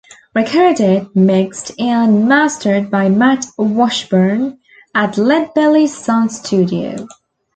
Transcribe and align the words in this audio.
Recorded, 0.33 1.15
mixed, 1.15 1.79
and 1.79 2.27
mastered 2.27 2.89
by 2.89 3.07
Matt 3.09 3.45
Washburn 3.55 4.57
at 4.95 5.13
LedBelly 5.13 5.87
Sound 5.87 6.31
Studio. 6.31 7.07